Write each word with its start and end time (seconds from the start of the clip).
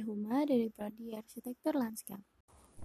gue 0.00 0.08
Huma 0.08 0.48
dari 0.48 0.72
Prodi 0.72 1.12
Arsitektur 1.12 1.76
Lanskap. 1.76 2.24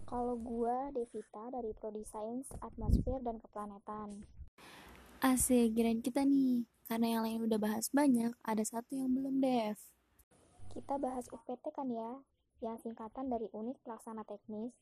Kalau 0.03 0.35
gue 0.35 0.75
Devita 0.91 1.47
dari 1.47 1.71
Prodi 1.71 2.03
Sains 2.03 2.43
Atmosfer 2.59 3.23
dan 3.23 3.39
Keplanetan. 3.39 4.19
Asik, 5.23 5.79
kirain 5.79 6.03
kita 6.03 6.27
nih. 6.27 6.67
Karena 6.83 7.15
yang 7.15 7.23
lain 7.23 7.47
udah 7.47 7.55
bahas 7.55 7.87
banyak, 7.95 8.35
ada 8.43 8.59
satu 8.67 8.99
yang 8.99 9.15
belum, 9.15 9.39
Dev. 9.39 9.79
Kita 10.75 10.99
bahas 10.99 11.31
UPT 11.31 11.71
kan 11.71 11.87
ya, 11.87 12.19
yang 12.59 12.75
singkatan 12.83 13.31
dari 13.31 13.47
Unit 13.55 13.79
Pelaksana 13.87 14.27
Teknis. 14.27 14.75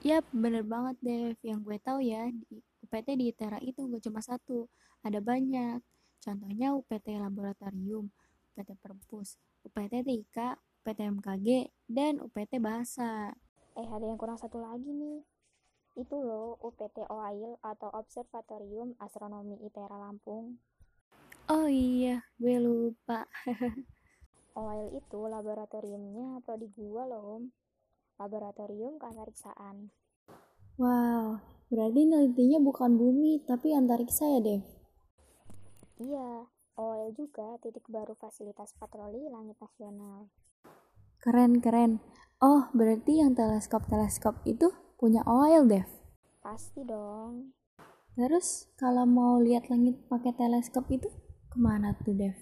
Yap, 0.00 0.24
bener 0.32 0.64
banget, 0.64 0.96
Dev. 1.04 1.36
Yang 1.44 1.60
gue 1.68 1.76
tahu 1.84 2.00
ya, 2.00 2.32
di 2.32 2.64
UPT 2.80 3.08
di 3.20 3.28
ITERA 3.28 3.60
itu 3.60 3.84
gak 3.92 4.08
cuma 4.08 4.24
satu, 4.24 4.72
ada 5.04 5.20
banyak. 5.20 5.84
Contohnya 6.16 6.72
UPT 6.72 7.12
Laboratorium, 7.20 8.08
UPT 8.56 8.72
Perpus, 8.80 9.36
UPT 9.68 10.00
TIK, 10.00 10.56
UPT 10.80 11.12
MKG, 11.20 11.68
dan 11.92 12.24
UPT 12.24 12.56
Bahasa. 12.56 13.36
Eh, 13.76 13.84
ada 13.84 14.00
yang 14.00 14.16
kurang 14.16 14.40
satu 14.40 14.64
lagi 14.64 14.88
nih. 14.88 15.20
Itu 15.92 16.24
loh 16.24 16.56
UPT 16.64 17.04
OAIL 17.04 17.60
atau 17.60 17.92
Observatorium 17.92 18.96
Astronomi 18.96 19.60
ITERA 19.60 20.00
Lampung. 20.00 20.56
Oh 21.52 21.68
iya, 21.68 22.24
gue 22.40 22.56
lupa. 22.56 23.28
OAIL 24.56 24.96
itu 24.96 25.20
laboratoriumnya 25.20 26.40
prodi 26.48 26.72
gua 26.72 27.04
loh, 27.04 27.36
Om. 27.36 27.44
Laboratorium 28.16 28.96
keantariksaan. 28.96 29.92
Wow, 30.80 31.44
berarti 31.68 32.08
nelitinya 32.08 32.56
bukan 32.56 32.96
bumi, 32.96 33.44
tapi 33.44 33.76
antariksa 33.76 34.24
ya, 34.32 34.40
Dev? 34.40 34.64
Iya, 36.00 36.48
OAIL 36.80 37.12
juga 37.12 37.60
titik 37.60 37.84
baru 37.92 38.16
fasilitas 38.16 38.72
patroli 38.80 39.28
langit 39.28 39.60
nasional. 39.60 40.32
Keren, 41.20 41.60
keren. 41.60 42.00
Oh, 42.40 42.72
berarti 42.72 43.20
yang 43.20 43.36
teleskop-teleskop 43.36 44.40
itu 44.48 44.72
punya 44.96 45.20
OAIL, 45.28 45.68
Dev? 45.68 45.84
Pasti 46.40 46.80
dong. 46.88 47.52
Terus, 48.16 48.72
kalau 48.80 49.04
mau 49.04 49.36
lihat 49.36 49.68
langit 49.68 50.00
pakai 50.08 50.32
teleskop 50.32 50.88
itu, 50.88 51.12
ke 51.52 51.60
mana 51.60 51.92
tuh, 52.00 52.16
Dev? 52.16 52.32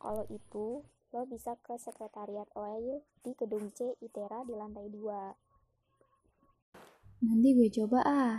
Kalau 0.00 0.24
itu, 0.32 0.80
lo 1.12 1.28
bisa 1.28 1.52
ke 1.60 1.76
sekretariat 1.76 2.48
OAIL 2.56 3.04
di 3.20 3.36
gedung 3.36 3.68
C 3.76 4.00
ITERA 4.00 4.48
di 4.48 4.56
lantai 4.56 4.88
2. 4.88 7.28
Nanti 7.28 7.48
gue 7.52 7.68
coba 7.68 8.00
ah. 8.04 8.36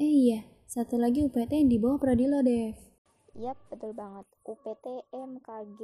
Eh 0.00 0.32
iya, 0.32 0.48
satu 0.64 0.96
lagi 0.96 1.20
UPT 1.20 1.52
yang 1.52 1.68
di 1.68 1.76
bawah 1.76 2.00
prodi 2.00 2.24
lo, 2.24 2.40
Dev. 2.40 2.91
Yap, 3.32 3.56
betul 3.72 3.96
banget. 3.96 4.28
UPT 4.44 5.08
MKG. 5.08 5.80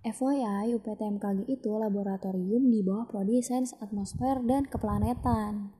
FYI, 0.00 0.74
UPT 0.74 1.00
MKG 1.06 1.46
itu 1.46 1.70
laboratorium 1.70 2.66
di 2.66 2.82
bawah 2.82 3.06
prodi 3.06 3.38
Sains 3.38 3.76
Atmosfer 3.78 4.42
dan 4.42 4.66
Keplanetan. 4.66 5.76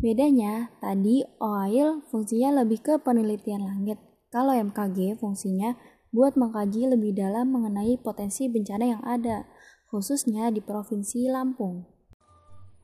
Bedanya, 0.00 0.72
tadi 0.80 1.20
OAIL 1.44 2.00
fungsinya 2.08 2.64
lebih 2.64 2.80
ke 2.80 2.94
penelitian 3.04 3.60
langit. 3.68 4.00
Kalau 4.32 4.56
MKG 4.56 5.20
fungsinya 5.20 5.76
buat 6.08 6.40
mengkaji 6.40 6.88
lebih 6.96 7.12
dalam 7.12 7.52
mengenai 7.52 8.00
potensi 8.00 8.48
bencana 8.48 8.96
yang 8.96 9.02
ada, 9.04 9.44
khususnya 9.92 10.48
di 10.48 10.64
Provinsi 10.64 11.28
Lampung. 11.28 11.84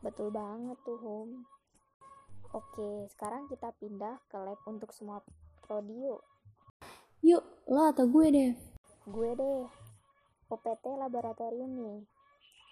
Betul 0.04 0.28
banget 0.28 0.77
tuh, 0.84 1.00
Hum. 1.00 1.48
Oke, 2.52 3.08
sekarang 3.16 3.48
kita 3.48 3.72
pindah 3.80 4.20
ke 4.28 4.36
lab 4.36 4.60
untuk 4.69 4.92
semua 4.92 5.24
prodi 5.64 6.04
yuk. 7.22 7.45
Lo 7.67 7.91
atau 7.91 8.06
gue 8.06 8.27
deh? 8.31 8.53
Gue 9.06 9.31
deh. 9.34 9.64
UPT 10.47 10.84
Laboratorium 10.98 11.70
nih. 11.75 11.98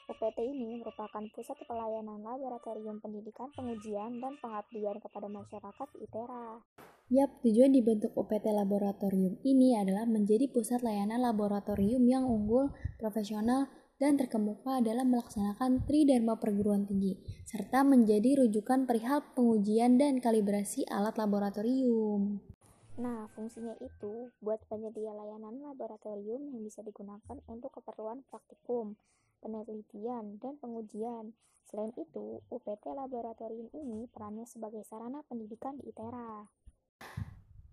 UPT 0.04 0.38
ini 0.44 0.76
merupakan 0.84 1.24
pusat 1.32 1.56
pelayanan 1.64 2.20
laboratorium 2.20 3.00
pendidikan, 3.00 3.48
pengujian, 3.56 4.20
dan 4.20 4.36
pengabdian 4.36 5.00
kepada 5.00 5.32
masyarakat 5.32 5.88
ITERA. 5.96 6.60
Yap, 7.08 7.40
tujuan 7.40 7.72
dibentuk 7.72 8.12
UPT 8.12 8.52
Laboratorium 8.52 9.40
ini 9.48 9.72
adalah 9.80 10.04
menjadi 10.04 10.48
pusat 10.52 10.84
layanan 10.84 11.24
laboratorium 11.24 12.04
yang 12.04 12.28
unggul, 12.28 12.68
profesional, 13.00 13.72
dan 13.96 14.20
terkemuka 14.20 14.84
dalam 14.84 15.08
melaksanakan 15.08 15.88
Tridharma 15.88 16.36
perguruan 16.36 16.84
tinggi, 16.84 17.16
serta 17.48 17.80
menjadi 17.80 18.44
rujukan 18.44 18.84
perihal 18.84 19.24
pengujian 19.32 19.96
dan 19.96 20.20
kalibrasi 20.20 20.84
alat 20.92 21.16
laboratorium. 21.16 22.53
Nah, 22.94 23.26
fungsinya 23.34 23.74
itu 23.82 24.30
buat 24.38 24.62
penyedia 24.70 25.10
layanan 25.10 25.58
laboratorium 25.58 26.54
yang 26.54 26.62
bisa 26.62 26.78
digunakan 26.86 27.42
untuk 27.50 27.74
keperluan 27.74 28.22
praktikum, 28.30 28.94
penelitian, 29.42 30.38
dan 30.38 30.54
pengujian. 30.62 31.34
Selain 31.66 31.90
itu, 31.98 32.38
UPT 32.54 32.94
Laboratorium 32.94 33.66
ini 33.74 34.06
perannya 34.06 34.46
sebagai 34.46 34.86
sarana 34.86 35.26
pendidikan 35.26 35.74
di 35.74 35.90
ITERA. 35.90 36.46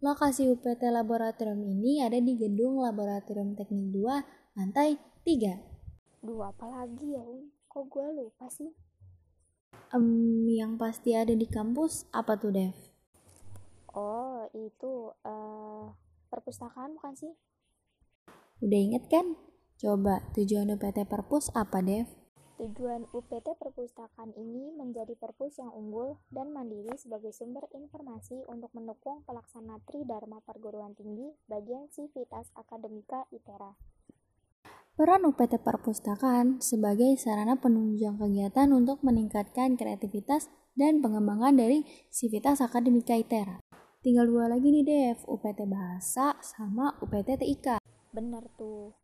Lokasi 0.02 0.50
UPT 0.50 0.90
Laboratorium 0.90 1.62
ini 1.70 2.02
ada 2.02 2.18
di 2.18 2.34
Gedung 2.34 2.82
Laboratorium 2.82 3.54
Teknik 3.54 3.94
2, 3.94 4.58
lantai 4.58 4.98
3. 5.22 6.26
Dua 6.26 6.50
apa 6.50 6.66
lagi 6.66 7.14
ya? 7.14 7.22
Kok 7.70 7.86
gue 7.94 8.08
lupa 8.10 8.50
sih? 8.50 8.74
Um, 9.94 10.50
yang 10.50 10.82
pasti 10.82 11.14
ada 11.14 11.38
di 11.38 11.46
kampus, 11.46 12.10
apa 12.10 12.40
tuh, 12.42 12.50
Dev? 12.50 12.74
Oh, 13.92 14.31
itu 14.56 15.14
uh, 15.28 15.92
perpustakaan 16.34 16.98
bukan 16.98 17.14
sih? 17.14 17.34
Udah 18.62 18.80
inget 18.80 19.06
kan? 19.10 19.38
Coba, 19.82 20.22
tujuan 20.38 20.70
UPT 20.70 21.10
Perpus 21.10 21.50
apa, 21.58 21.82
Dev? 21.82 22.06
Tujuan 22.62 23.10
UPT 23.10 23.58
Perpustakaan 23.58 24.38
ini 24.38 24.70
menjadi 24.78 25.18
perpus 25.18 25.58
yang 25.58 25.74
unggul 25.74 26.22
dan 26.30 26.54
mandiri 26.54 26.94
sebagai 26.94 27.34
sumber 27.34 27.66
informasi 27.74 28.46
untuk 28.46 28.70
mendukung 28.78 29.26
pelaksana 29.26 29.82
Tridharma 29.90 30.46
Perguruan 30.46 30.94
Tinggi 30.94 31.34
bagian 31.50 31.90
Sivitas 31.90 32.54
Akademika 32.54 33.26
ITERA. 33.34 33.74
Peran 34.94 35.26
UPT 35.26 35.58
Perpustakaan 35.58 36.62
sebagai 36.62 37.18
sarana 37.18 37.58
penunjang 37.58 38.22
kegiatan 38.22 38.70
untuk 38.70 39.02
meningkatkan 39.02 39.74
kreativitas 39.74 40.54
dan 40.78 41.02
pengembangan 41.02 41.58
dari 41.58 41.82
Sivitas 42.14 42.62
Akademika 42.62 43.18
ITERA. 43.18 43.58
Tinggal 44.02 44.34
dua 44.34 44.50
lagi 44.50 44.74
nih 44.74 44.82
Dev, 44.82 45.22
UPT 45.30 45.70
Bahasa 45.70 46.34
sama 46.42 46.98
UPT 47.06 47.38
TIK. 47.38 47.78
Bener 48.10 48.42
tuh. 48.58 48.98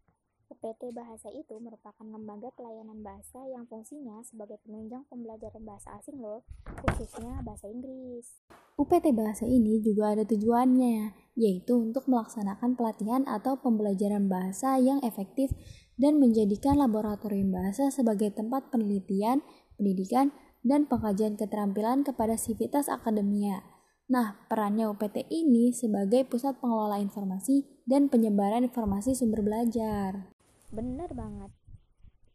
UPT 0.50 0.90
Bahasa 0.90 1.30
itu 1.30 1.54
merupakan 1.62 2.02
lembaga 2.02 2.50
pelayanan 2.58 3.06
bahasa 3.06 3.46
yang 3.46 3.70
fungsinya 3.70 4.26
sebagai 4.26 4.58
penunjang 4.66 5.06
pembelajaran 5.06 5.62
bahasa 5.62 5.94
asing 6.02 6.18
loh, 6.18 6.42
khususnya 6.82 7.46
bahasa 7.46 7.70
Inggris. 7.70 8.42
UPT 8.82 9.14
Bahasa 9.14 9.46
ini 9.46 9.78
juga 9.86 10.18
ada 10.18 10.26
tujuannya, 10.26 11.14
yaitu 11.38 11.78
untuk 11.78 12.10
melaksanakan 12.10 12.74
pelatihan 12.74 13.22
atau 13.30 13.62
pembelajaran 13.62 14.26
bahasa 14.26 14.82
yang 14.82 14.98
efektif 15.06 15.54
dan 16.02 16.18
menjadikan 16.18 16.74
laboratorium 16.74 17.54
bahasa 17.54 17.94
sebagai 17.94 18.34
tempat 18.34 18.74
penelitian, 18.74 19.46
pendidikan, 19.78 20.34
dan 20.66 20.90
pengkajian 20.90 21.38
keterampilan 21.38 22.02
kepada 22.02 22.34
sivitas 22.34 22.90
akademia. 22.90 23.77
Nah, 24.08 24.40
perannya 24.48 24.88
UPT 24.88 25.28
ini 25.28 25.76
sebagai 25.76 26.24
pusat 26.24 26.56
pengelola 26.64 26.96
informasi 27.04 27.68
dan 27.84 28.08
penyebaran 28.08 28.64
informasi 28.64 29.12
sumber 29.12 29.44
belajar. 29.44 30.32
Bener 30.72 31.12
banget. 31.12 31.52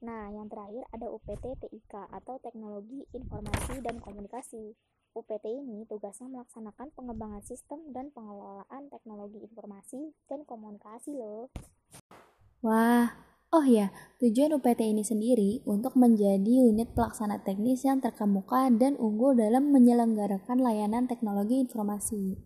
Nah, 0.05 0.28
yang 0.37 0.53
terakhir 0.53 0.84
ada 0.93 1.09
UPT 1.09 1.56
TIK 1.65 1.94
atau 2.12 2.37
Teknologi 2.44 3.09
Informasi 3.16 3.81
dan 3.81 4.05
Komunikasi. 4.05 4.77
UPT 5.16 5.44
ini 5.49 5.84
tugasnya 5.88 6.28
melaksanakan 6.28 6.93
pengembangan 6.93 7.44
sistem 7.44 7.89
dan 7.93 8.12
pengelolaan 8.12 8.89
teknologi 8.93 9.41
informasi 9.41 10.12
dan 10.28 10.44
komunikasi 10.49 11.16
loh. 11.16 11.53
Wah, 12.65 13.12
oh 13.53 13.65
ya, 13.65 13.93
tujuan 14.22 14.55
UPT 14.55 14.87
ini 14.87 15.03
sendiri 15.03 15.66
untuk 15.66 15.98
menjadi 15.98 16.63
unit 16.63 16.95
pelaksana 16.95 17.42
teknis 17.42 17.83
yang 17.83 17.98
terkemuka 17.98 18.71
dan 18.71 18.95
unggul 18.95 19.34
dalam 19.34 19.74
menyelenggarakan 19.74 20.63
layanan 20.63 21.10
teknologi 21.10 21.59
informasi. 21.59 22.39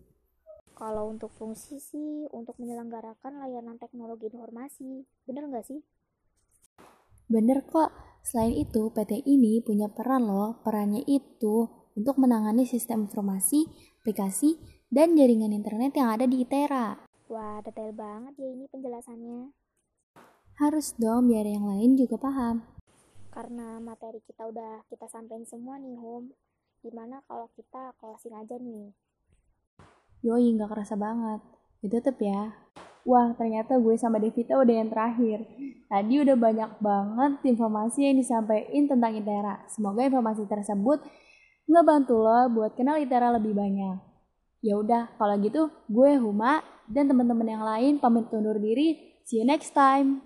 Kalau 0.73 1.05
untuk 1.05 1.29
fungsi 1.37 1.77
sih, 1.77 2.25
untuk 2.33 2.57
menyelenggarakan 2.57 3.45
layanan 3.45 3.77
teknologi 3.77 4.25
informasi, 4.25 5.05
bener 5.29 5.53
nggak 5.53 5.69
sih? 5.69 5.85
Bener 7.29 7.61
kok, 7.69 7.93
selain 8.25 8.57
itu 8.57 8.89
PT 8.89 9.21
ini 9.29 9.61
punya 9.61 9.85
peran 9.85 10.25
loh, 10.25 10.57
perannya 10.65 11.05
itu 11.05 11.69
untuk 11.93 12.17
menangani 12.17 12.65
sistem 12.65 13.05
informasi, 13.05 13.69
aplikasi, 14.01 14.57
dan 14.89 15.13
jaringan 15.13 15.53
internet 15.53 15.93
yang 15.93 16.09
ada 16.09 16.25
di 16.25 16.41
ITERA. 16.41 17.05
Wah, 17.29 17.61
detail 17.61 17.93
banget 17.93 18.33
ya 18.41 18.49
ini 18.49 18.65
penjelasannya. 18.65 19.66
Harus 20.57 20.97
dong 20.97 21.29
biar 21.29 21.45
yang 21.45 21.69
lain 21.69 21.93
juga 21.93 22.17
paham. 22.17 22.65
Karena 23.29 23.77
materi 23.77 24.17
kita 24.25 24.49
udah 24.49 24.89
kita 24.89 25.05
sampein 25.05 25.45
semua 25.45 25.77
nih, 25.77 25.93
Home. 26.01 26.33
Gimana 26.81 27.21
kalau 27.29 27.45
kita 27.53 27.93
closing 28.01 28.33
aja 28.33 28.57
nih? 28.57 28.89
Yoi, 30.25 30.57
nggak 30.57 30.73
kerasa 30.73 30.97
banget. 30.97 31.45
Ditutup 31.85 32.17
ya. 32.17 32.57
Wah, 33.05 33.37
ternyata 33.37 33.77
gue 33.77 34.01
sama 34.01 34.17
Devita 34.17 34.57
udah 34.57 34.75
yang 34.81 34.89
terakhir. 34.89 35.45
Tadi 35.93 36.25
udah 36.25 36.33
banyak 36.33 36.71
banget 36.81 37.31
informasi 37.53 38.09
yang 38.09 38.17
disampaikan 38.17 38.89
tentang 38.89 39.13
ITERA. 39.13 39.61
Semoga 39.69 40.09
informasi 40.09 40.49
tersebut 40.49 41.05
ngebantu 41.69 42.17
lo 42.17 42.49
buat 42.49 42.73
kenal 42.73 42.97
ITERA 42.97 43.29
lebih 43.37 43.53
banyak. 43.53 44.01
Ya 44.65 44.73
udah, 44.73 45.13
kalau 45.21 45.37
gitu 45.37 45.69
gue 45.85 46.17
Huma 46.17 46.65
dan 46.89 47.05
teman-teman 47.05 47.45
yang 47.45 47.61
lain 47.61 48.01
pamit 48.01 48.25
undur 48.33 48.57
diri. 48.57 49.21
See 49.21 49.37
you 49.37 49.45
next 49.45 49.77
time. 49.77 50.25